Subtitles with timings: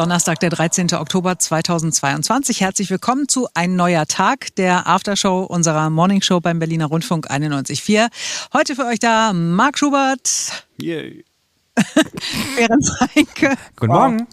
[0.00, 0.94] Donnerstag, der 13.
[0.94, 2.62] Oktober 2022.
[2.62, 8.08] Herzlich willkommen zu Ein neuer Tag, der Aftershow unserer Morningshow beim Berliner Rundfunk 91.4.
[8.54, 10.64] Heute für euch da Marc Schubert.
[10.80, 11.22] Yay.
[12.56, 13.56] Ferenc Reinke.
[13.76, 14.26] Guten Morgen.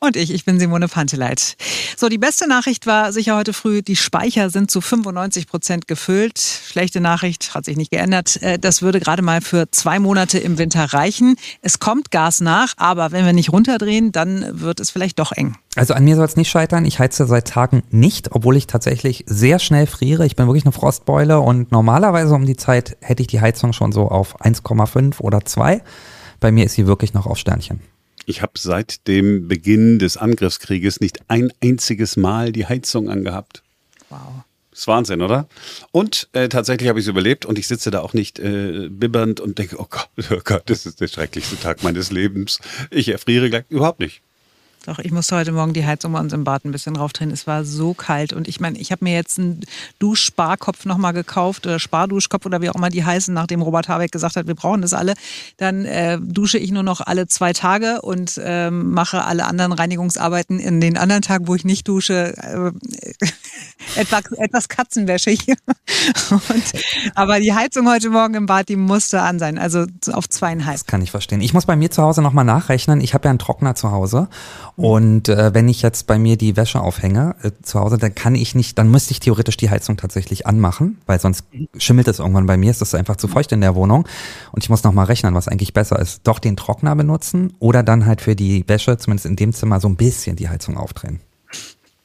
[0.00, 1.56] Und ich, ich bin Simone Panteleit.
[1.96, 6.38] So, die beste Nachricht war sicher heute früh, die Speicher sind zu 95 Prozent gefüllt.
[6.38, 8.42] Schlechte Nachricht, hat sich nicht geändert.
[8.42, 11.36] Äh, das würde gerade mal für zwei Monate im Winter reichen.
[11.62, 15.56] Es kommt Gas nach, aber wenn wir nicht runterdrehen, dann wird es vielleicht doch eng.
[15.76, 16.84] Also an mir soll es nicht scheitern.
[16.84, 20.24] Ich heize seit Tagen nicht, obwohl ich tatsächlich sehr schnell friere.
[20.24, 23.92] Ich bin wirklich eine Frostbeule und normalerweise um die Zeit hätte ich die Heizung schon
[23.92, 25.82] so auf 1,5 oder 2.
[26.40, 27.80] Bei mir ist sie wirklich noch auf Sternchen.
[28.26, 33.62] Ich habe seit dem Beginn des Angriffskrieges nicht ein einziges Mal die Heizung angehabt.
[34.10, 34.44] Wow.
[34.70, 35.48] Das ist Wahnsinn, oder?
[35.90, 39.40] Und äh, tatsächlich habe ich es überlebt und ich sitze da auch nicht äh, bibbernd
[39.40, 42.60] und denke, oh Gott, oh Gott, das ist der schrecklichste Tag meines Lebens.
[42.90, 44.20] Ich erfriere gleich überhaupt nicht.
[44.86, 47.32] Doch, ich musste heute Morgen die Heizung bei uns im Bad ein bisschen raufdrehen.
[47.32, 48.32] Es war so kalt.
[48.32, 49.62] Und ich meine, ich habe mir jetzt einen
[49.98, 54.36] Duschsparkopf nochmal gekauft oder Sparduschkopf oder wie auch immer die heißen, nachdem Robert Habeck gesagt
[54.36, 55.14] hat, wir brauchen das alle.
[55.56, 60.60] Dann äh, dusche ich nur noch alle zwei Tage und äh, mache alle anderen Reinigungsarbeiten
[60.60, 62.70] in den anderen Tagen, wo ich nicht dusche, äh,
[63.96, 65.48] etwas, etwas katzenwäschig.
[66.30, 66.64] und,
[67.16, 69.58] aber die Heizung heute Morgen im Bad, die musste an sein.
[69.58, 70.76] Also auf zweieinhalb.
[70.76, 71.40] Das kann ich verstehen.
[71.40, 73.00] Ich muss bei mir zu Hause nochmal nachrechnen.
[73.00, 74.28] Ich habe ja einen Trockner zu Hause.
[74.76, 78.34] Und äh, wenn ich jetzt bei mir die Wäsche aufhänge äh, zu Hause, dann kann
[78.34, 81.44] ich nicht, dann müsste ich theoretisch die Heizung tatsächlich anmachen, weil sonst
[81.78, 82.70] schimmelt es irgendwann bei mir.
[82.70, 84.06] Es ist einfach zu feucht in der Wohnung.
[84.52, 86.20] Und ich muss nochmal rechnen, was eigentlich besser ist.
[86.24, 89.88] Doch den Trockner benutzen oder dann halt für die Wäsche, zumindest in dem Zimmer, so
[89.88, 91.20] ein bisschen die Heizung aufdrehen.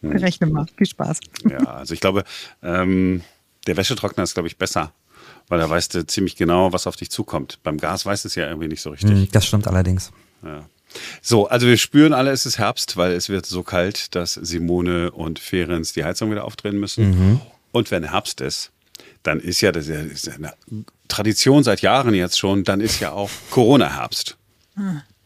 [0.01, 0.65] Rechne mal.
[0.77, 1.19] Viel Spaß.
[1.49, 2.23] Ja, also ich glaube,
[2.63, 3.21] ähm,
[3.67, 4.91] der Wäschetrockner ist, glaube ich, besser
[5.47, 7.59] weil da weißt du ziemlich genau, was auf dich zukommt.
[7.61, 9.11] Beim Gas weiß es ja irgendwie nicht so richtig.
[9.11, 10.11] Hm, das stimmt allerdings.
[10.43, 10.63] Ja.
[11.21, 15.11] So, also wir spüren alle, es ist Herbst, weil es wird so kalt, dass Simone
[15.11, 17.09] und Ferenc die Heizung wieder aufdrehen müssen.
[17.09, 17.41] Mhm.
[17.71, 18.71] Und wenn Herbst ist,
[19.23, 20.53] dann ist ja, das ist ja eine
[21.07, 24.37] Tradition seit Jahren jetzt schon, dann ist ja auch Corona-Herbst.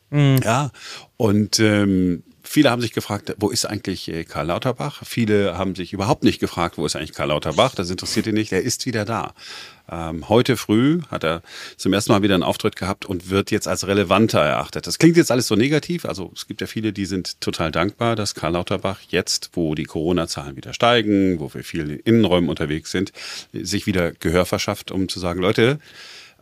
[0.10, 0.40] Mhm.
[0.44, 0.72] Ja,
[1.18, 5.02] und ähm, viele haben sich gefragt, wo ist eigentlich äh, Karl Lauterbach?
[5.06, 7.76] Viele haben sich überhaupt nicht gefragt, wo ist eigentlich Karl Lauterbach?
[7.76, 8.52] Das interessiert ihn nicht.
[8.52, 9.34] Er ist wieder da.
[9.92, 11.44] Ähm, heute früh hat er
[11.78, 14.88] zum ersten Mal wieder einen Auftritt gehabt und wird jetzt als relevanter erachtet.
[14.88, 16.06] Das klingt jetzt alles so negativ.
[16.06, 19.84] Also es gibt ja viele, die sind total dankbar, dass Karl Lauterbach jetzt, wo die
[19.84, 23.12] Corona-Zahlen wieder steigen, wo wir viel in Innenräumen unterwegs sind,
[23.54, 25.80] sich wieder Gehör verschafft, um zu sagen, Leute,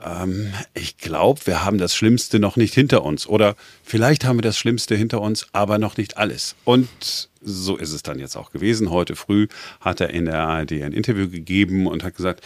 [0.04, 3.28] ähm, ich glaube, wir haben das Schlimmste noch nicht hinter uns.
[3.28, 6.56] Oder vielleicht haben wir das Schlimmste hinter uns, aber noch nicht alles.
[6.64, 8.90] Und so ist es dann jetzt auch gewesen.
[8.90, 9.48] Heute früh
[9.82, 12.44] hat er in der ARD ein Interview gegeben und hat gesagt,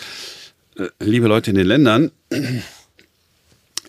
[0.78, 2.12] äh, liebe Leute in den Ländern,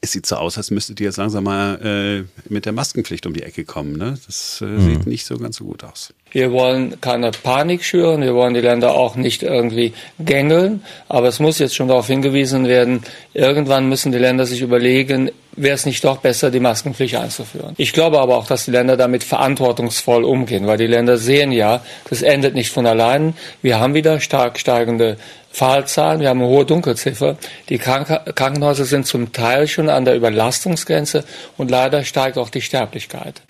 [0.01, 3.33] es sieht so aus, als müsstet ihr jetzt langsam mal äh, mit der Maskenpflicht um
[3.33, 3.97] die Ecke kommen.
[3.97, 4.19] Ne?
[4.27, 4.81] Das äh, mhm.
[4.81, 6.13] sieht nicht so ganz so gut aus.
[6.31, 11.41] Wir wollen keine Panik schüren, wir wollen die Länder auch nicht irgendwie gängeln, aber es
[11.41, 16.05] muss jetzt schon darauf hingewiesen werden, irgendwann müssen die Länder sich überlegen, wäre es nicht
[16.05, 17.75] doch besser, die Maskenpflicht einzuführen.
[17.79, 21.83] Ich glaube aber auch, dass die Länder damit verantwortungsvoll umgehen, weil die Länder sehen ja,
[22.11, 23.35] das endet nicht von allein.
[23.63, 25.17] Wir haben wieder stark steigende
[25.59, 27.37] Fallzahlen, wir haben eine hohe Dunkelziffer.
[27.69, 31.25] Die Krank Krankenhäuser sind zum Teil schon an der Überlastungsgrenze
[31.57, 33.43] und leider steigt auch die Sterblichkeit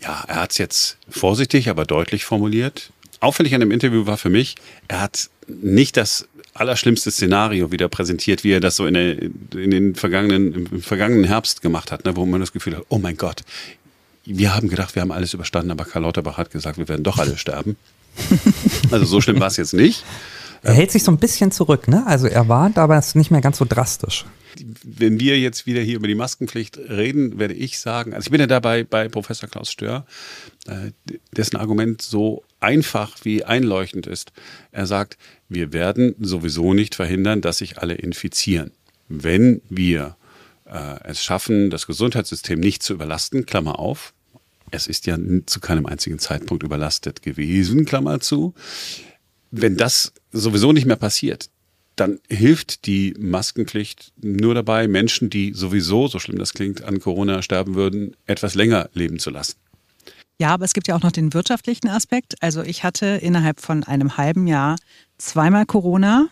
[0.00, 2.90] ja, er hat es jetzt vorsichtig, aber deutlich formuliert.
[3.20, 4.56] Auffällig an dem Interview war für mich,
[4.88, 9.70] er hat nicht das allerschlimmste Szenario wieder präsentiert, wie er das so in, der, in
[9.70, 13.16] den vergangenen, im vergangenen Herbst gemacht hat, ne, wo man das Gefühl hat, oh mein
[13.16, 13.42] Gott,
[14.24, 17.18] wir haben gedacht, wir haben alles überstanden, aber Karl Lauterbach hat gesagt, wir werden doch
[17.18, 17.76] alle sterben.
[18.90, 20.04] Also so schlimm war es jetzt nicht.
[20.62, 22.06] Er hält sich so ein bisschen zurück, ne?
[22.06, 24.26] Also er warnt, aber es ist nicht mehr ganz so drastisch
[24.82, 28.40] wenn wir jetzt wieder hier über die Maskenpflicht reden, werde ich sagen, also ich bin
[28.40, 30.06] ja dabei bei Professor Klaus Stör,
[30.66, 30.92] äh,
[31.36, 34.32] dessen Argument so einfach wie einleuchtend ist.
[34.72, 38.72] Er sagt, wir werden sowieso nicht verhindern, dass sich alle infizieren.
[39.08, 40.16] Wenn wir
[40.66, 44.12] äh, es schaffen, das Gesundheitssystem nicht zu überlasten, Klammer auf,
[44.70, 48.54] es ist ja zu keinem einzigen Zeitpunkt überlastet gewesen, Klammer zu.
[49.50, 51.50] Wenn das sowieso nicht mehr passiert,
[51.96, 57.42] dann hilft die Maskenpflicht nur dabei, Menschen, die sowieso, so schlimm das klingt, an Corona
[57.42, 59.56] sterben würden, etwas länger leben zu lassen.
[60.38, 62.42] Ja, aber es gibt ja auch noch den wirtschaftlichen Aspekt.
[62.42, 64.76] Also ich hatte innerhalb von einem halben Jahr
[65.18, 66.28] zweimal Corona.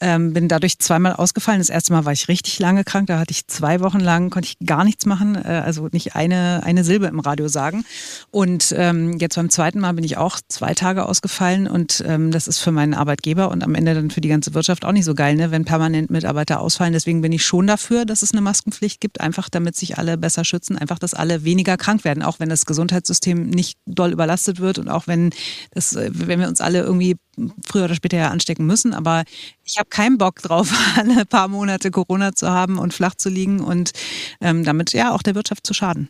[0.00, 1.60] Ähm, bin dadurch zweimal ausgefallen.
[1.60, 3.06] Das erste Mal war ich richtig lange krank.
[3.08, 6.62] Da hatte ich zwei Wochen lang, konnte ich gar nichts machen, äh, also nicht eine,
[6.64, 7.84] eine Silbe im Radio sagen.
[8.30, 12.48] Und ähm, jetzt beim zweiten Mal bin ich auch zwei Tage ausgefallen und ähm, das
[12.48, 15.14] ist für meinen Arbeitgeber und am Ende dann für die ganze Wirtschaft auch nicht so
[15.14, 16.92] geil, ne, wenn permanent Mitarbeiter ausfallen.
[16.92, 20.44] Deswegen bin ich schon dafür, dass es eine Maskenpflicht gibt, einfach damit sich alle besser
[20.44, 24.78] schützen, einfach, dass alle weniger krank werden, auch wenn das Gesundheitssystem nicht doll überlastet wird
[24.78, 25.30] und auch wenn
[25.72, 27.16] das, äh, wenn wir uns alle irgendwie
[27.64, 28.94] früher oder später ja anstecken müssen.
[28.94, 29.24] Aber
[29.64, 33.60] ich habe keinen Bock drauf, alle paar Monate Corona zu haben und flach zu liegen
[33.60, 33.92] und
[34.40, 36.08] ähm, damit ja auch der Wirtschaft zu schaden.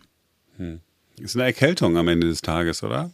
[0.57, 0.81] Hm.
[1.19, 3.11] Ist eine Erkältung am Ende des Tages, oder?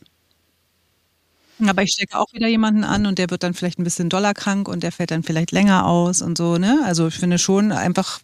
[1.64, 4.35] Aber ich stecke auch wieder jemanden an und der wird dann vielleicht ein bisschen doller
[4.35, 6.58] krank und der fällt dann vielleicht länger aus und so.
[6.58, 6.81] Ne?
[6.85, 8.20] Also ich finde schon einfach,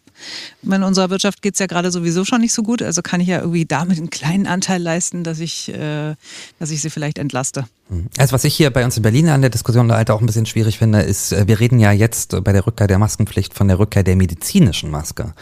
[0.61, 2.83] in unserer Wirtschaft geht es ja gerade sowieso schon nicht so gut.
[2.83, 6.15] Also kann ich ja irgendwie damit einen kleinen Anteil leisten, dass ich, äh,
[6.59, 7.65] dass ich sie vielleicht entlaste.
[8.17, 10.25] Also was ich hier bei uns in Berlin an der Diskussion da halt auch ein
[10.25, 13.67] bisschen schwierig finde, ist, äh, wir reden ja jetzt bei der Rückkehr der Maskenpflicht von
[13.67, 15.33] der Rückkehr der medizinischen Maske.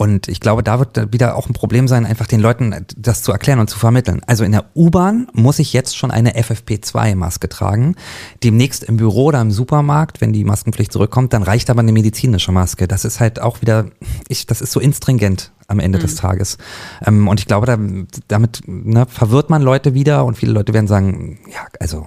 [0.00, 3.32] Und ich glaube, da wird wieder auch ein Problem sein, einfach den Leuten das zu
[3.32, 4.22] erklären und zu vermitteln.
[4.26, 7.96] Also in der U-Bahn muss ich jetzt schon eine FFP2-Maske tragen.
[8.42, 12.50] Demnächst im Büro oder im Supermarkt, wenn die Maskenpflicht zurückkommt, dann reicht aber eine medizinische
[12.50, 12.88] Maske.
[12.88, 13.90] Das ist halt auch wieder,
[14.26, 16.02] ich, das ist so instringent am Ende mhm.
[16.02, 16.56] des Tages.
[17.04, 17.78] Ähm, und ich glaube, da,
[18.26, 22.06] damit ne, verwirrt man Leute wieder und viele Leute werden sagen, ja, also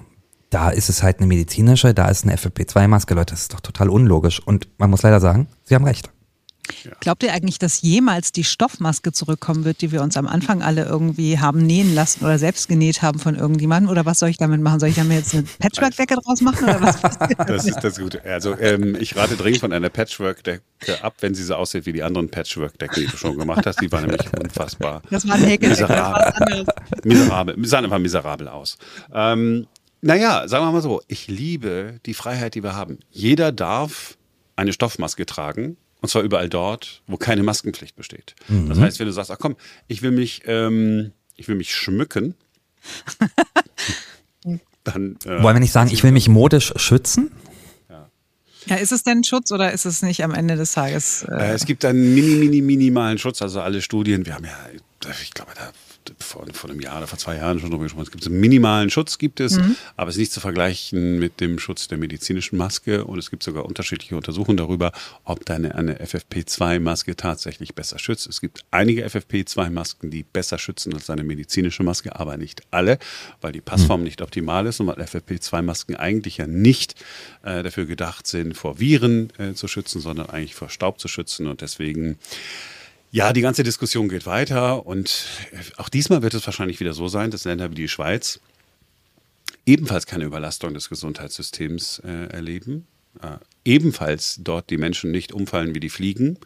[0.49, 3.89] da ist es halt eine medizinische, da ist eine FFP2-Maske, Leute, das ist doch total
[3.89, 4.41] unlogisch.
[4.43, 6.12] Und man muss leider sagen, sie haben recht.
[7.01, 10.86] Glaubt ihr eigentlich, dass jemals die Stoffmaske zurückkommen wird, die wir uns am Anfang alle
[10.86, 13.92] irgendwie haben nähen lassen oder selbst genäht haben von irgendjemandem?
[13.92, 14.80] Oder was soll ich damit machen?
[14.80, 16.63] Soll ich damit jetzt eine Patchwork-Decke draus machen?
[16.63, 17.00] Oder was?
[17.48, 18.24] das ist das Gute.
[18.24, 20.62] Also ähm, ich rate dringend von einer Patchwork-Decke
[21.01, 23.81] ab, wenn sie so aussieht wie die anderen Patchwork-Decken, die du schon gemacht hast.
[23.81, 25.01] Die waren nämlich unfassbar.
[25.10, 25.69] Das war ein Häkel.
[25.69, 26.65] Miserabel.
[27.04, 27.65] miserabel.
[27.65, 28.77] Sahen einfach miserabel aus.
[29.13, 29.68] Ähm,
[30.01, 33.00] naja, sagen wir mal so, ich liebe die Freiheit, die wir haben.
[33.12, 34.18] Jeder darf
[34.56, 38.35] eine Stoffmaske tragen und zwar überall dort, wo keine Maskenpflicht besteht.
[38.50, 38.67] Mhm.
[38.67, 39.55] Das heißt, wenn du sagst, ach komm,
[39.88, 42.35] ich will mich, ähm, ich will mich schmücken,
[44.83, 45.15] dann.
[45.23, 47.31] Äh, Wollen wir nicht sagen, ich will mich modisch schützen?
[48.65, 51.23] Ja, ist es denn Schutz oder ist es nicht am Ende des Tages?
[51.23, 53.41] Äh äh, es gibt einen mini, mini, minimalen Schutz.
[53.41, 54.57] Also alle Studien, wir haben ja,
[55.21, 55.71] ich glaube, da
[56.19, 58.03] vor, vor einem Jahr oder vor zwei Jahren schon drüber gesprochen.
[58.03, 59.75] Es gibt einen minimalen Schutz, gibt es, mhm.
[59.95, 63.05] aber es ist nicht zu vergleichen mit dem Schutz der medizinischen Maske.
[63.05, 64.91] Und es gibt sogar unterschiedliche Untersuchungen darüber,
[65.23, 68.27] ob deine eine FFP2-Maske tatsächlich besser schützt.
[68.27, 73.00] Es gibt einige FFP2-Masken, die besser schützen als eine medizinische Maske, aber nicht alle,
[73.41, 74.05] weil die Passform mhm.
[74.05, 76.95] nicht optimal ist und weil FFP2-Masken eigentlich ja nicht
[77.44, 81.47] äh, dafür gedacht sind, vor Viren äh, zu schützen, sondern eigentlich vor Staub zu schützen.
[81.47, 82.17] Und deswegen
[83.13, 85.27] ja, die ganze Diskussion geht weiter und
[85.77, 88.39] auch diesmal wird es wahrscheinlich wieder so sein, dass Länder wie die Schweiz
[89.68, 92.88] ebenfalls keine Überlastung des Gesundheitssystems äh, erleben,
[93.21, 96.39] äh, ebenfalls dort die Menschen nicht umfallen wie die Fliegen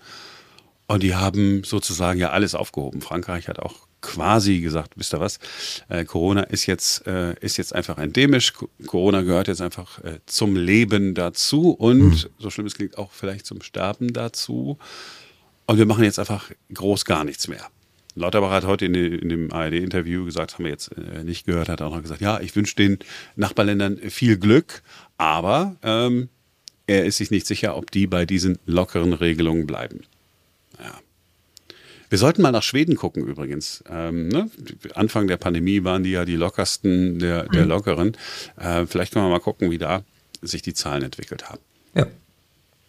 [0.88, 3.00] und die haben sozusagen ja alles aufgehoben.
[3.00, 5.40] Frankreich hat auch quasi gesagt, wisst ihr was,
[5.88, 8.52] äh, Corona ist jetzt, äh, ist jetzt einfach endemisch,
[8.86, 12.26] Corona gehört jetzt einfach äh, zum Leben dazu und, mhm.
[12.40, 14.78] so schlimm es klingt, auch vielleicht zum Sterben dazu.
[15.68, 17.70] Und wir machen jetzt einfach groß gar nichts mehr.
[18.16, 18.94] Lauterbach hat heute in,
[19.30, 22.56] dem ARD-Interview gesagt, haben wir jetzt äh, nicht gehört, hat auch noch gesagt, ja, ich
[22.56, 22.98] wünsche den
[23.36, 24.82] Nachbarländern viel Glück,
[25.18, 26.30] aber ähm,
[26.88, 30.02] er ist sich nicht sicher, ob die bei diesen lockeren Regelungen bleiben.
[30.80, 30.94] Ja.
[32.10, 33.84] Wir sollten mal nach Schweden gucken übrigens.
[33.90, 34.50] Ähm, ne?
[34.96, 37.70] Anfang der Pandemie waren die ja die lockersten der, der mhm.
[37.70, 38.18] lockeren.
[38.56, 40.04] Äh, vielleicht können wir mal gucken, wie da
[40.42, 41.60] sich die Zahlen entwickelt haben.
[41.94, 42.08] Ja.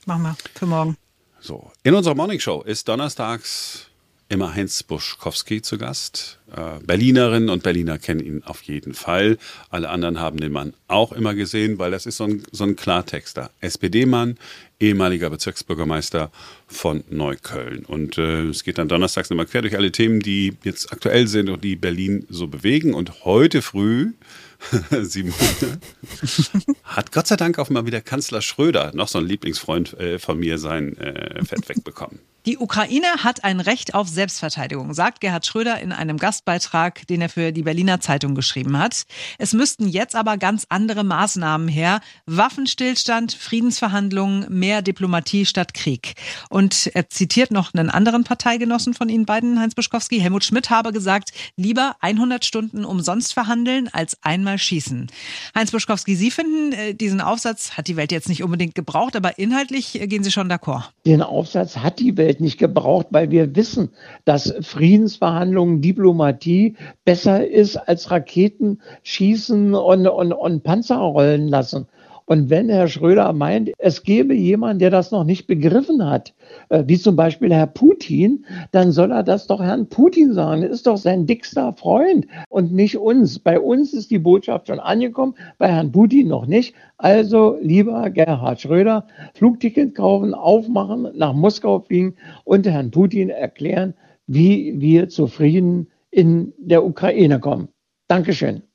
[0.06, 0.96] Machen wir für morgen.
[1.40, 3.86] So, in unserer Morning Show ist donnerstags
[4.28, 6.38] immer Heinz Buschkowski zu Gast.
[6.54, 9.38] Äh, Berlinerinnen und Berliner kennen ihn auf jeden Fall.
[9.70, 12.76] Alle anderen haben den Mann auch immer gesehen, weil das ist so ein, so ein
[12.76, 13.50] Klartexter.
[13.60, 14.36] SPD-Mann,
[14.80, 16.30] ehemaliger Bezirksbürgermeister
[16.66, 17.84] von Neukölln.
[17.84, 21.48] Und äh, es geht dann donnerstags nochmal quer durch alle Themen, die jetzt aktuell sind
[21.48, 22.94] und die Berlin so bewegen.
[22.94, 24.12] Und heute früh
[24.90, 25.80] Simone,
[26.84, 30.38] hat Gott sei Dank auch mal wieder Kanzler Schröder, noch so ein Lieblingsfreund äh, von
[30.38, 32.20] mir, sein äh, Fett wegbekommen.
[32.46, 37.28] Die Ukraine hat ein Recht auf Selbstverteidigung, sagt Gerhard Schröder in einem Gastbeitrag, den er
[37.28, 39.04] für die Berliner Zeitung geschrieben hat.
[39.36, 42.00] Es müssten jetzt aber ganz andere Maßnahmen her.
[42.26, 46.14] Waffenstillstand, Friedensverhandlungen, mehr Diplomatie statt Krieg.
[46.50, 50.20] Und er zitiert noch einen anderen Parteigenossen von Ihnen beiden, Heinz Buschkowski.
[50.20, 55.08] Helmut Schmidt habe gesagt, lieber 100 Stunden umsonst verhandeln als einmal schießen.
[55.54, 59.38] Heinz Buschkowski, Sie finden, äh, diesen Aufsatz hat die Welt jetzt nicht unbedingt gebraucht, aber
[59.38, 60.90] inhaltlich äh, gehen Sie schon d'accord.
[61.06, 63.90] Den Aufsatz hat die Welt nicht gebraucht, weil wir wissen,
[64.24, 71.86] dass Friedensverhandlungen, Diplomatie besser ist als Raketen schießen und, und, und Panzer rollen lassen.
[72.28, 76.34] Und wenn Herr Schröder meint, es gäbe jemanden, der das noch nicht begriffen hat,
[76.68, 80.60] äh, wie zum Beispiel Herr Putin, dann soll er das doch Herrn Putin sagen.
[80.60, 83.38] Das ist doch sein dickster Freund und nicht uns.
[83.38, 86.74] Bei uns ist die Botschaft schon angekommen, bei Herrn Putin noch nicht.
[86.98, 93.94] Also lieber Gerhard Schröder, Flugticket kaufen, aufmachen, nach Moskau fliegen und Herrn Putin erklären,
[94.26, 97.68] wie wir zufrieden in der Ukraine kommen.
[98.06, 98.67] Dankeschön.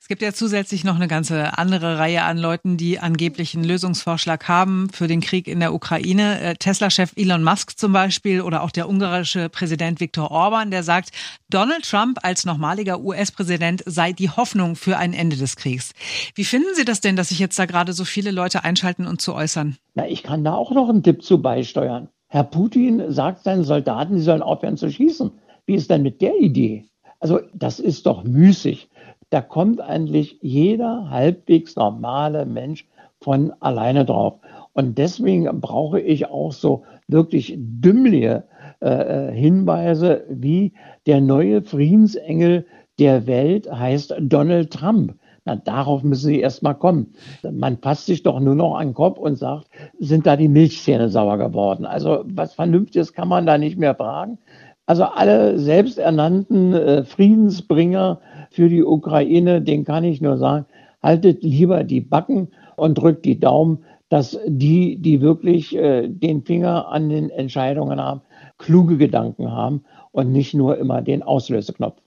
[0.00, 4.46] Es gibt ja zusätzlich noch eine ganze andere Reihe an Leuten, die angeblich einen Lösungsvorschlag
[4.48, 6.40] haben für den Krieg in der Ukraine.
[6.40, 11.10] Äh, Tesla-Chef Elon Musk zum Beispiel oder auch der ungarische Präsident Viktor Orban, der sagt,
[11.48, 15.92] Donald Trump als nochmaliger US-Präsident sei die Hoffnung für ein Ende des Kriegs.
[16.34, 19.20] Wie finden Sie das denn, dass sich jetzt da gerade so viele Leute einschalten und
[19.20, 19.76] zu äußern?
[19.94, 22.08] Na, ich kann da auch noch einen Tipp zu beisteuern.
[22.28, 25.30] Herr Putin sagt seinen Soldaten, sie sollen aufhören zu schießen.
[25.66, 26.84] Wie ist denn mit der Idee?
[27.20, 28.88] Also das ist doch müßig
[29.34, 32.86] da kommt eigentlich jeder halbwegs normale Mensch
[33.20, 34.34] von alleine drauf.
[34.74, 38.44] Und deswegen brauche ich auch so wirklich dümmliche
[38.78, 40.72] äh, Hinweise, wie
[41.06, 42.64] der neue Friedensengel
[43.00, 45.14] der Welt heißt Donald Trump.
[45.44, 47.14] Na, darauf müssen Sie erstmal kommen.
[47.42, 49.66] Man passt sich doch nur noch an den Kopf und sagt,
[49.98, 51.86] sind da die Milchzähne sauer geworden?
[51.86, 54.38] Also was Vernünftiges kann man da nicht mehr fragen.
[54.86, 58.20] Also alle selbsternannten äh, Friedensbringer
[58.54, 60.66] für die Ukraine, den kann ich nur sagen,
[61.02, 66.88] haltet lieber die Backen und drückt die Daumen, dass die, die wirklich äh, den Finger
[66.88, 68.20] an den Entscheidungen haben,
[68.58, 72.00] kluge Gedanken haben und nicht nur immer den Auslöseknopf.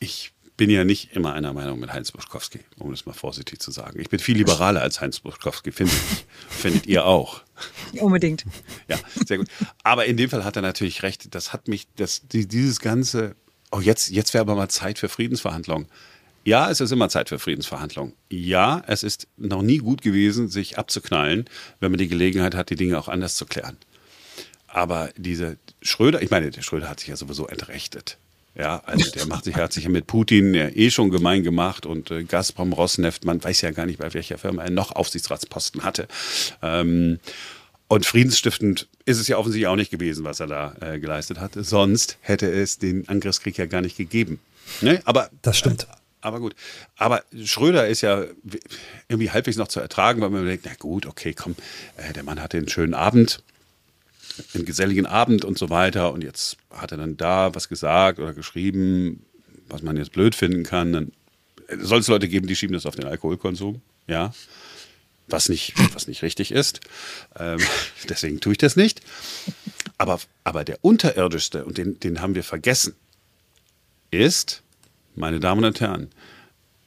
[0.00, 3.70] Ich bin ja nicht immer einer Meinung mit Heinz Buschkowski, um das mal vorsichtig zu
[3.70, 3.98] sagen.
[3.98, 6.26] Ich bin viel liberaler als Heinz Buschkowski, finde ich.
[6.50, 7.40] Findet ihr auch?
[8.00, 8.44] Unbedingt.
[8.86, 9.48] Ja, sehr gut.
[9.82, 11.34] Aber in dem Fall hat er natürlich recht.
[11.34, 13.36] Das hat mich, das, dieses ganze
[13.70, 15.86] oh, jetzt, jetzt wäre aber mal Zeit für Friedensverhandlungen.
[16.44, 18.14] Ja, es ist immer Zeit für Friedensverhandlungen.
[18.30, 21.44] Ja, es ist noch nie gut gewesen, sich abzuknallen,
[21.80, 23.76] wenn man die Gelegenheit hat, die Dinge auch anders zu klären.
[24.66, 28.16] Aber diese Schröder, ich meine, der Schröder hat sich ja sowieso entrechtet.
[28.54, 31.86] Ja, also der macht sich, hat sich ja mit Putin ja eh schon gemein gemacht
[31.86, 35.84] und äh, Gazprom, Rosneft, man weiß ja gar nicht, bei welcher Firma er noch Aufsichtsratsposten
[35.84, 36.08] hatte.
[36.60, 37.20] Ähm,
[37.90, 41.54] und friedensstiftend ist es ja offensichtlich auch nicht gewesen, was er da äh, geleistet hat.
[41.56, 44.38] Sonst hätte es den Angriffskrieg ja gar nicht gegeben.
[44.80, 45.02] Ne?
[45.06, 45.82] Aber das stimmt.
[45.82, 46.54] Äh, aber gut.
[46.96, 48.26] Aber Schröder ist ja
[49.08, 51.56] irgendwie halbwegs noch zu ertragen, weil man denkt, na gut, okay, komm,
[51.96, 53.42] äh, der Mann hatte einen schönen Abend,
[54.54, 56.12] einen geselligen Abend und so weiter.
[56.12, 59.24] Und jetzt hat er dann da was gesagt oder geschrieben,
[59.66, 60.92] was man jetzt blöd finden kann.
[60.92, 61.12] Dann
[61.80, 63.82] soll es Leute geben, die schieben das auf den Alkoholkonsum.
[64.06, 64.32] Ja
[65.30, 66.80] was nicht, was nicht richtig ist.
[67.38, 67.58] Ähm,
[68.08, 69.00] deswegen tue ich das nicht.
[69.98, 72.94] Aber, aber der unterirdischste, und den, den haben wir vergessen,
[74.10, 74.62] ist,
[75.14, 76.10] meine Damen und Herren,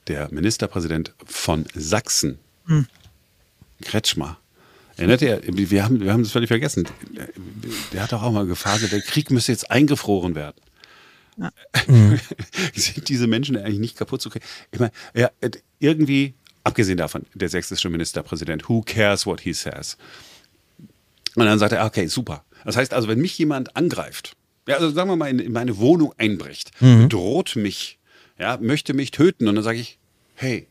[0.08, 2.88] der Ministerpräsident von Sachsen, hm.
[3.82, 4.38] Kretschmer.
[4.96, 6.88] Erinnert ihr, wir haben, wir haben das völlig vergessen.
[7.92, 10.62] Der hat doch auch mal gefragt, der Krieg müsse jetzt eingefroren werden.
[11.38, 11.52] Ja.
[12.76, 14.46] Sind diese Menschen eigentlich nicht kaputt zu kriegen?
[14.72, 15.32] Ich meine, ja,
[15.80, 19.98] irgendwie Abgesehen davon, der sächsische Ministerpräsident, who cares what he says?
[21.36, 22.46] Und dann sagt er, okay, super.
[22.63, 24.36] Das heißt also, wenn mich jemand angreift,
[24.67, 27.10] ja, also sagen wir mal, in, in meine Wohnung einbricht, mhm.
[27.10, 28.00] droht mich,
[28.39, 30.00] ja, möchte mich töten, und dann sage ich,
[30.36, 30.67] hey,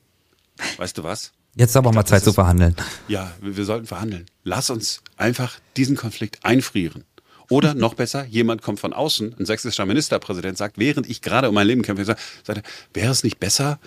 [0.78, 1.32] weißt du was?
[1.54, 2.74] Jetzt aber ich mal Zeit ist, zu verhandeln.
[3.08, 4.26] Ja, wir, wir sollten verhandeln.
[4.44, 7.04] Lass uns einfach diesen Konflikt einfrieren.
[7.50, 11.54] Oder noch besser, jemand kommt von außen, ein sächsischer Ministerpräsident sagt, während ich gerade um
[11.54, 12.62] mein Leben kämpfe, sagt, er,
[12.94, 13.78] wäre es nicht besser,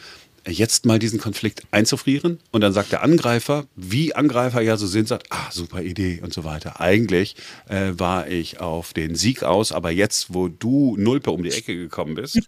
[0.48, 5.08] jetzt mal diesen Konflikt einzufrieren und dann sagt der Angreifer, wie Angreifer ja so sind,
[5.08, 6.80] sagt, ah, super Idee und so weiter.
[6.80, 7.36] Eigentlich
[7.68, 11.76] äh, war ich auf den Sieg aus, aber jetzt, wo du Nulpe um die Ecke
[11.76, 12.42] gekommen bist,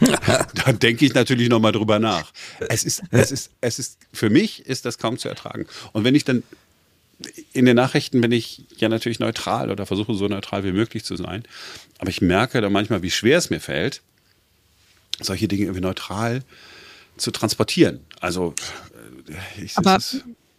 [0.64, 2.32] dann denke ich natürlich nochmal drüber nach.
[2.68, 5.66] Es ist, es ist, es ist, für mich ist das kaum zu ertragen.
[5.92, 6.42] Und wenn ich dann
[7.52, 11.16] in den Nachrichten bin ich ja natürlich neutral oder versuche so neutral wie möglich zu
[11.16, 11.44] sein.
[11.98, 14.02] Aber ich merke da manchmal, wie schwer es mir fällt,
[15.20, 16.42] solche Dinge irgendwie neutral äh,
[17.16, 18.00] zu transportieren.
[18.20, 18.54] Also
[19.28, 19.98] äh, ich, Aber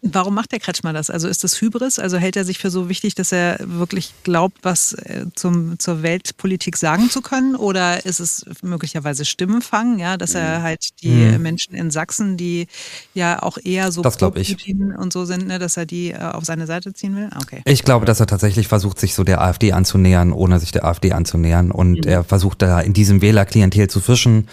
[0.05, 1.09] Warum macht der Kretschmer das?
[1.09, 1.97] Also ist das Hybris?
[1.97, 6.03] Also hält er sich für so wichtig, dass er wirklich glaubt, was äh, zum, zur
[6.03, 7.55] Weltpolitik sagen zu können?
[7.55, 10.63] Oder ist es möglicherweise Stimmenfang, ja, dass er mhm.
[10.63, 11.41] halt die mhm.
[11.41, 12.67] Menschen in Sachsen, die
[13.13, 16.67] ja auch eher so das und so sind, ne, dass er die äh, auf seine
[16.67, 17.29] Seite ziehen will?
[17.41, 17.61] Okay.
[17.63, 21.13] Ich glaube, dass er tatsächlich versucht, sich so der AfD anzunähern, ohne sich der AfD
[21.13, 21.71] anzunähern.
[21.71, 22.11] Und mhm.
[22.11, 24.49] er versucht da in diesem Wählerklientel zu fischen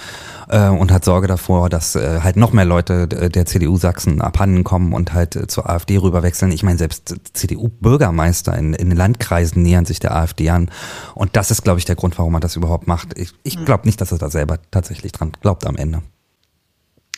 [0.49, 4.62] äh, und hat Sorge davor, dass äh, halt noch mehr Leute der CDU Sachsen abhanden
[4.62, 6.52] kommen und halt äh, zur AfD rüberwechseln.
[6.52, 10.70] Ich meine, selbst CDU-Bürgermeister in, in den Landkreisen nähern sich der AfD an.
[11.14, 13.18] Und das ist, glaube ich, der Grund, warum man das überhaupt macht.
[13.18, 13.64] Ich, ich hm.
[13.64, 16.02] glaube nicht, dass er da selber tatsächlich dran glaubt am Ende.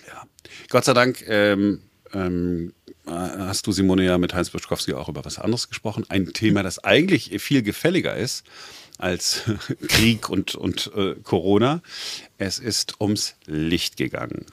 [0.07, 0.23] Ja,
[0.69, 1.81] Gott sei Dank ähm,
[2.15, 2.73] ähm,
[3.07, 6.05] hast du, Simone, ja mit Heinz Buschkowski auch über was anderes gesprochen.
[6.09, 8.45] Ein Thema, das eigentlich viel gefälliger ist
[8.99, 9.43] als
[9.89, 11.83] Krieg und, und äh, Corona.
[12.39, 14.47] Es ist ums Licht gegangen.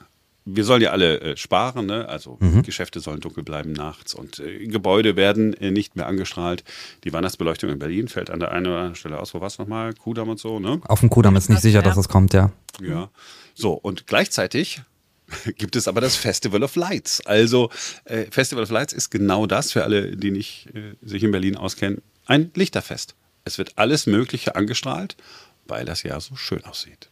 [0.44, 2.08] Wir sollen ja alle äh, sparen, ne?
[2.08, 2.62] also mhm.
[2.62, 6.64] Geschäfte sollen dunkel bleiben nachts und äh, Gebäude werden äh, nicht mehr angestrahlt.
[7.04, 9.34] Die Weihnachtsbeleuchtung in Berlin fällt an der einen oder anderen Stelle aus.
[9.34, 9.92] Wo war es nochmal?
[9.94, 10.80] Kudamm und so, ne?
[10.88, 12.50] Auf dem Kudamm ist nicht sicher, dass es kommt, ja.
[12.80, 13.10] Ja.
[13.54, 14.82] So, und gleichzeitig
[15.56, 17.24] gibt es aber das Festival of Lights.
[17.26, 17.70] Also
[18.04, 21.56] äh, Festival of Lights ist genau das, für alle, die nicht äh, sich in Berlin
[21.56, 23.14] auskennen, ein Lichterfest.
[23.44, 25.16] Es wird alles Mögliche angestrahlt,
[25.66, 27.10] weil das Jahr so schön aussieht.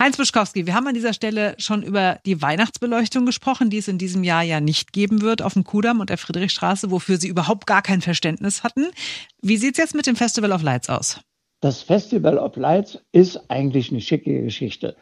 [0.00, 3.98] Heinz Buschkowski, wir haben an dieser Stelle schon über die Weihnachtsbeleuchtung gesprochen, die es in
[3.98, 7.66] diesem Jahr ja nicht geben wird auf dem Kudamm und der Friedrichstraße, wofür Sie überhaupt
[7.66, 8.86] gar kein Verständnis hatten.
[9.42, 11.20] Wie sieht es jetzt mit dem Festival of Lights aus?
[11.60, 14.96] Das Festival of Lights ist eigentlich eine schicke Geschichte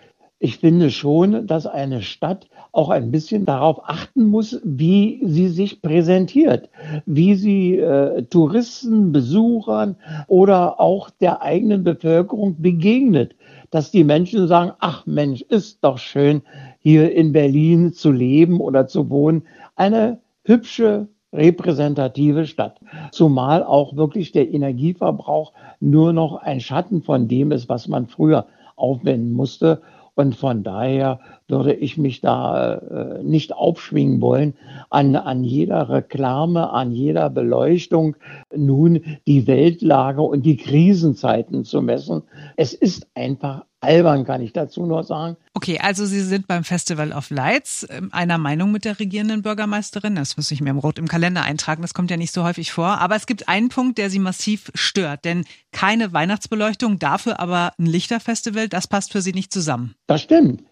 [0.45, 5.81] ich finde schon, dass eine Stadt auch ein bisschen darauf achten muss, wie sie sich
[5.81, 6.69] präsentiert,
[7.07, 13.37] wie sie äh, Touristen, Besuchern oder auch der eigenen Bevölkerung begegnet.
[13.75, 16.43] Dass die Menschen sagen, ach Mensch, ist doch schön,
[16.79, 19.43] hier in Berlin zu leben oder zu wohnen.
[19.75, 22.79] Eine hübsche, repräsentative Stadt.
[23.11, 28.47] Zumal auch wirklich der Energieverbrauch nur noch ein Schatten von dem ist, was man früher
[28.77, 29.83] aufwenden musste.
[30.15, 34.55] Und von daher würde ich mich da äh, nicht aufschwingen wollen,
[34.91, 38.17] an, an jeder Reklame, an jeder Beleuchtung
[38.55, 42.23] nun die Weltlage und die Krisenzeiten zu messen.
[42.57, 45.37] Es ist einfach albern, kann ich dazu nur sagen.
[45.55, 50.17] Okay, also Sie sind beim Festival of Lights ähm, einer Meinung mit der regierenden Bürgermeisterin.
[50.17, 51.83] Das muss ich mir im Rot im Kalender eintragen.
[51.83, 52.99] Das kommt ja nicht so häufig vor.
[52.99, 55.25] Aber es gibt einen Punkt, der Sie massiv stört.
[55.25, 59.95] Denn keine Weihnachtsbeleuchtung, dafür aber ein Lichterfestival, das passt für Sie nicht zusammen.
[60.07, 60.63] Das stimmt.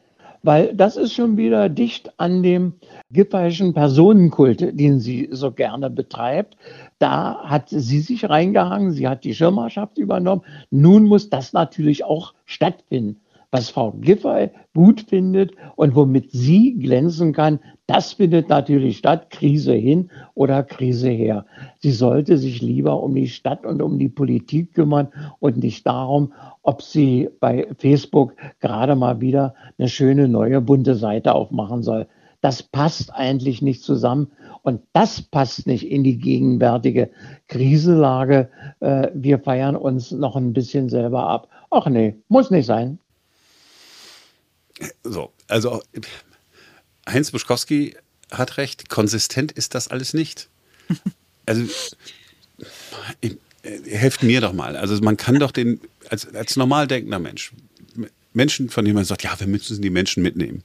[0.42, 2.74] Weil das ist schon wieder dicht an dem
[3.10, 6.56] giffeyschen Personenkult, den sie so gerne betreibt.
[6.98, 10.42] Da hat sie sich reingehangen, sie hat die Schirmherrschaft übernommen.
[10.70, 13.20] Nun muss das natürlich auch stattfinden.
[13.54, 19.74] Was Frau Giffey gut findet und womit sie glänzen kann, das findet natürlich statt, Krise
[19.74, 21.44] hin oder Krise her.
[21.78, 26.32] Sie sollte sich lieber um die Stadt und um die Politik kümmern und nicht darum,
[26.62, 32.06] ob sie bei Facebook gerade mal wieder eine schöne neue bunte Seite aufmachen soll.
[32.40, 34.32] Das passt eigentlich nicht zusammen.
[34.62, 37.10] Und das passt nicht in die gegenwärtige
[37.48, 38.48] Kriselage.
[38.80, 41.48] Äh, wir feiern uns noch ein bisschen selber ab.
[41.70, 42.98] Ach nee, muss nicht sein.
[45.02, 45.82] So, also
[47.08, 47.96] Heinz Buschkowski
[48.30, 50.48] hat recht, konsistent ist das alles nicht.
[51.44, 51.64] Also
[53.62, 54.76] helft mir doch mal.
[54.76, 57.52] Also man kann doch den, als, als normal denkender Mensch,
[58.32, 60.62] Menschen, von denen man sagt, ja, wir müssen die Menschen mitnehmen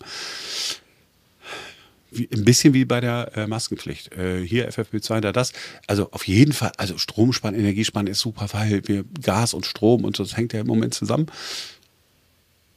[2.11, 4.13] wie, ein bisschen wie bei der äh, Maskenpflicht.
[4.13, 5.53] Äh, hier FFP2, da das.
[5.87, 10.15] Also auf jeden Fall, also Stromsparen, Energiesparen ist super, weil wir Gas und Strom und
[10.15, 11.27] so, das hängt ja im Moment zusammen.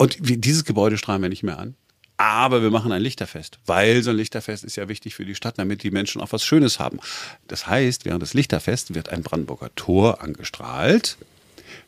[0.00, 1.74] Und dieses Gebäude strahlen wir nicht mehr an.
[2.16, 5.58] Aber wir machen ein Lichterfest, weil so ein Lichterfest ist ja wichtig für die Stadt,
[5.58, 7.00] damit die Menschen auch was Schönes haben.
[7.48, 11.18] Das heißt, während des Lichterfests wird ein Brandenburger Tor angestrahlt,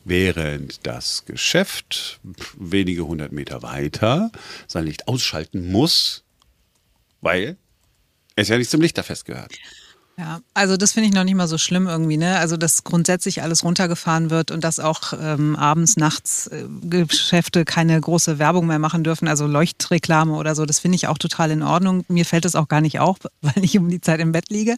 [0.04, 2.20] während das Geschäft
[2.58, 4.30] wenige hundert Meter weiter
[4.66, 6.22] sein Licht ausschalten muss,
[7.22, 7.56] weil
[8.36, 9.54] es ja nicht zum Lichterfest gehört.
[10.18, 12.38] Ja, also das finde ich noch nicht mal so schlimm irgendwie, ne?
[12.38, 17.98] Also dass grundsätzlich alles runtergefahren wird und dass auch ähm, abends, nachts äh, Geschäfte keine
[17.98, 21.62] große Werbung mehr machen dürfen, also Leuchtreklame oder so, das finde ich auch total in
[21.62, 22.04] Ordnung.
[22.08, 24.76] Mir fällt das auch gar nicht auf, weil ich um die Zeit im Bett liege.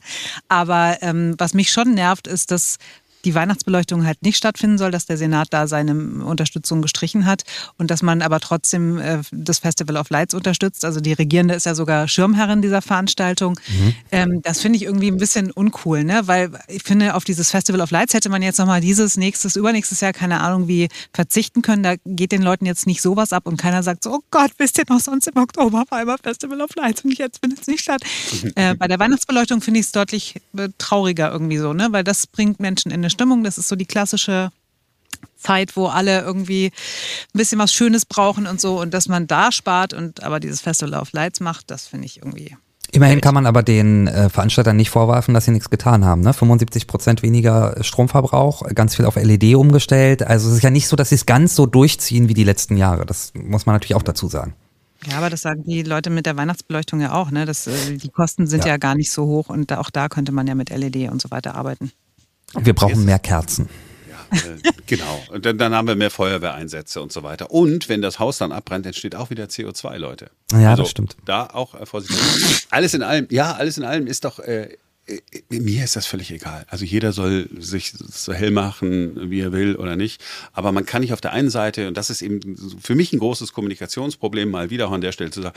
[0.48, 2.78] Aber ähm, was mich schon nervt, ist, dass
[3.24, 7.44] die Weihnachtsbeleuchtung halt nicht stattfinden soll, dass der Senat da seine Unterstützung gestrichen hat
[7.78, 10.84] und dass man aber trotzdem äh, das Festival of Lights unterstützt.
[10.84, 13.58] Also die Regierende ist ja sogar Schirmherrin dieser Veranstaltung.
[13.68, 13.94] Mhm.
[14.10, 16.22] Ähm, das finde ich irgendwie ein bisschen uncool, ne?
[16.26, 20.00] weil ich finde, auf dieses Festival of Lights hätte man jetzt nochmal dieses, nächstes, übernächstes
[20.00, 21.82] Jahr, keine Ahnung, wie verzichten können.
[21.82, 24.78] Da geht den Leuten jetzt nicht sowas ab und keiner sagt so, oh Gott, wisst
[24.78, 27.80] ihr noch, sonst im Oktober war immer Festival of Lights und jetzt findet es nicht
[27.80, 28.02] statt.
[28.54, 31.88] äh, bei der Weihnachtsbeleuchtung finde ich es deutlich äh, trauriger irgendwie so, ne?
[31.90, 33.44] weil das bringt Menschen in eine Stimmung.
[33.44, 34.50] Das ist so die klassische
[35.36, 39.52] Zeit, wo alle irgendwie ein bisschen was Schönes brauchen und so und dass man da
[39.52, 42.56] spart und aber dieses Festival of Lights macht, das finde ich irgendwie.
[42.92, 46.20] Immerhin kann man aber den äh, Veranstaltern nicht vorwerfen, dass sie nichts getan haben.
[46.20, 46.32] Ne?
[46.32, 50.22] 75 Prozent weniger Stromverbrauch, ganz viel auf LED umgestellt.
[50.22, 52.76] Also es ist ja nicht so, dass sie es ganz so durchziehen wie die letzten
[52.76, 53.04] Jahre.
[53.04, 54.54] Das muss man natürlich auch dazu sagen.
[55.10, 57.32] Ja, aber das sagen die Leute mit der Weihnachtsbeleuchtung ja auch.
[57.32, 57.46] Ne?
[57.46, 58.72] Das, äh, die Kosten sind ja.
[58.72, 61.32] ja gar nicht so hoch und auch da könnte man ja mit LED und so
[61.32, 61.90] weiter arbeiten.
[62.58, 63.68] Wir brauchen mehr Kerzen.
[64.10, 65.22] Ja, äh, genau.
[65.30, 67.50] Und dann, dann, haben wir mehr Feuerwehreinsätze und so weiter.
[67.50, 70.30] Und wenn das Haus dann abbrennt, entsteht auch wieder CO2, Leute.
[70.52, 71.16] Ja, also, das stimmt.
[71.24, 72.66] Da auch äh, vorsichtig.
[72.70, 74.76] Alles in allem, ja, alles in allem ist doch, äh,
[75.06, 76.64] äh, mir ist das völlig egal.
[76.68, 80.22] Also jeder soll sich so hell machen, wie er will oder nicht.
[80.52, 83.18] Aber man kann nicht auf der einen Seite, und das ist eben für mich ein
[83.18, 85.56] großes Kommunikationsproblem, mal wieder an der Stelle zu sagen,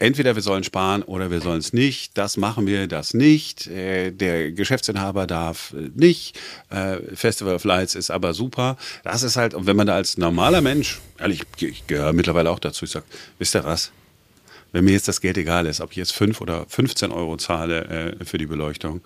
[0.00, 2.18] entweder wir sollen sparen oder wir sollen es nicht.
[2.18, 3.68] Das machen wir, das nicht.
[3.68, 6.38] Äh, der Geschäftsinhaber darf äh, nicht.
[7.14, 8.76] Festival of Lights ist aber super.
[9.04, 12.84] Das ist halt, wenn man da als normaler Mensch, ehrlich, ich gehöre mittlerweile auch dazu,
[12.84, 13.06] ich sage,
[13.38, 13.92] wisst ihr was?
[14.72, 18.16] wenn mir jetzt das Geld egal ist, ob ich jetzt 5 oder 15 Euro zahle
[18.20, 19.00] äh, für die Beleuchtung,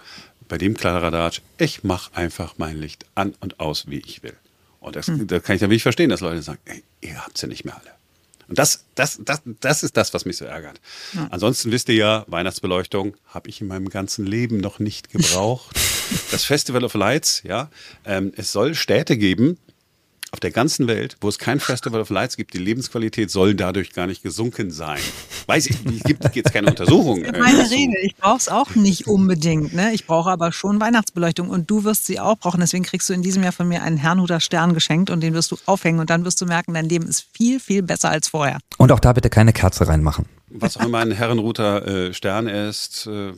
[0.49, 4.37] bei dem Kladderadatsch, ich mache einfach mein Licht an und aus, wie ich will.
[4.81, 5.27] Und das, hm.
[5.27, 7.65] das kann ich dann wirklich verstehen, dass Leute sagen, ey, ihr habt sie ja nicht
[7.65, 7.94] mehr alle.
[8.49, 10.81] Und das, das, das, das ist das, was mich so ärgert.
[11.13, 11.29] Ja.
[11.31, 15.77] Ansonsten wisst ihr ja, Weihnachtsbeleuchtung habe ich in meinem ganzen Leben noch nicht gebraucht.
[16.31, 17.71] das Festival of Lights, ja,
[18.05, 19.59] ähm, es soll Städte geben,
[20.35, 23.93] auf der ganzen Welt, wo es kein Festival of Lights gibt, die Lebensqualität soll dadurch
[23.93, 24.99] gar nicht gesunken sein.
[25.47, 27.23] Weiß ich, es gibt jetzt keine Untersuchung.
[27.23, 27.95] Das ist meine äh, Regel.
[28.03, 29.75] Ich brauche es auch nicht unbedingt.
[29.75, 29.93] Ne?
[29.95, 32.59] Ich brauche aber schon Weihnachtsbeleuchtung und du wirst sie auch brauchen.
[32.59, 35.53] Deswegen kriegst du in diesem Jahr von mir einen Herrnhuter Stern geschenkt und den wirst
[35.53, 38.59] du aufhängen und dann wirst du merken, dein Leben ist viel, viel besser als vorher.
[38.77, 40.27] Und auch da bitte keine Kerze reinmachen.
[40.49, 43.35] Was auch immer ein Herrenruter äh, Stern ist, äh,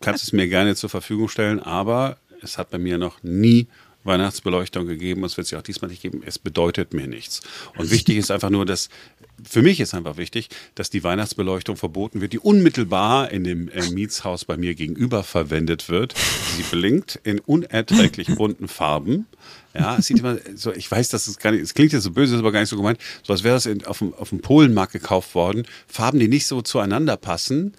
[0.00, 3.68] kannst es mir gerne zur Verfügung stellen, aber es hat bei mir noch nie
[4.04, 6.22] Weihnachtsbeleuchtung gegeben, es wird sie auch diesmal nicht geben.
[6.24, 7.42] Es bedeutet mir nichts.
[7.76, 8.88] Und wichtig ist einfach nur, dass
[9.48, 13.90] für mich ist einfach wichtig, dass die Weihnachtsbeleuchtung verboten wird, die unmittelbar in dem äh,
[13.90, 16.14] Mietshaus bei mir gegenüber verwendet wird.
[16.56, 19.26] Sie blinkt in unerträglich bunten Farben.
[19.74, 22.10] Ja, es sieht immer so, ich weiß, dass es gar nicht, es klingt jetzt so
[22.10, 24.40] böse, ist aber gar nicht so gemeint, so als wäre es auf, dem, auf dem
[24.40, 25.64] Polenmarkt gekauft worden.
[25.86, 27.74] Farben, die nicht so zueinander passen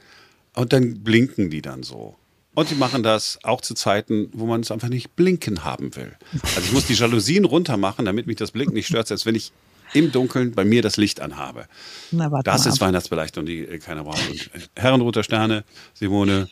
[0.53, 2.15] und dann blinken die dann so.
[2.53, 6.11] Und die machen das auch zu Zeiten, wo man es einfach nicht blinken haben will.
[6.43, 9.35] Also ich muss die Jalousien runter machen, damit mich das Blinken nicht stört, als wenn
[9.35, 9.53] ich
[9.93, 11.65] im Dunkeln bei mir das Licht anhabe.
[12.11, 14.29] Na, das ist Weihnachtsbeleuchtung, die äh, keiner braucht.
[14.29, 16.49] Und äh, Herrenroter Sterne, Simone,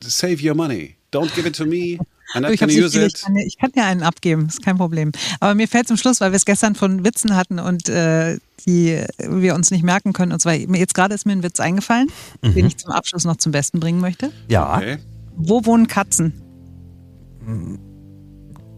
[0.00, 0.96] save your money.
[1.12, 1.98] Don't give it to me.
[2.34, 5.12] Ich, ich, kann, ich, kann, ja einen abgeben, ist kein Problem.
[5.38, 9.04] Aber mir fällt zum Schluss, weil wir es gestern von Witzen hatten und äh, die
[9.18, 10.32] wir uns nicht merken können.
[10.32, 12.08] Und zwar, jetzt gerade ist mir ein Witz eingefallen,
[12.42, 12.54] mhm.
[12.54, 14.32] den ich zum Abschluss noch zum Besten bringen möchte.
[14.48, 14.76] Ja.
[14.76, 14.98] Okay.
[15.36, 16.32] Wo wohnen Katzen?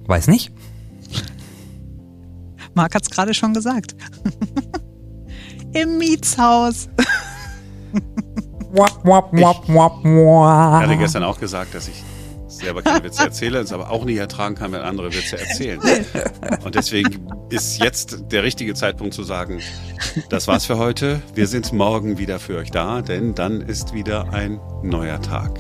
[0.07, 0.53] Weiß nicht.
[2.75, 3.97] Marc hat es gerade schon gesagt.
[5.73, 6.89] Im Mietshaus.
[8.73, 10.83] wap, wap, wap, wap, wap.
[10.83, 12.03] Ich hatte gestern auch gesagt, dass ich
[12.59, 15.81] selber keine Witze erzähle, es aber auch nicht ertragen kann, wenn andere Witze erzählen.
[16.65, 19.61] Und deswegen ist jetzt der richtige Zeitpunkt zu sagen,
[20.29, 21.23] das war's für heute.
[21.35, 25.59] Wir sind morgen wieder für euch da, denn dann ist wieder ein neuer Tag.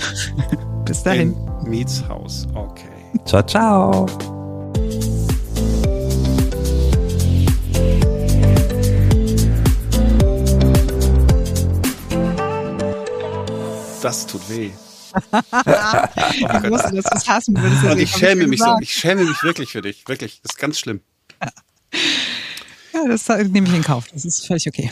[0.85, 1.35] Bis dahin.
[1.65, 2.47] In Mietshaus.
[2.55, 2.89] Okay.
[3.25, 4.07] Ciao, ciao.
[14.03, 14.71] Das tut weh
[15.17, 17.85] ich wusste, dass du es hassen würdest.
[17.85, 18.77] Und ich schäme mich so.
[18.81, 20.07] Ich schäme mich wirklich für dich.
[20.07, 20.41] Wirklich.
[20.43, 21.01] Das ist ganz schlimm.
[22.93, 24.07] Ja, das nehme ich in Kauf.
[24.13, 24.91] Das ist völlig okay.